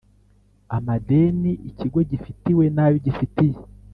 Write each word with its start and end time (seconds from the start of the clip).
amadeni 0.77 1.51
ikigo 1.69 1.99
gifitiwe 2.09 2.63
n 2.75 2.77
ayo 2.85 2.97
gifitiye 3.05 3.57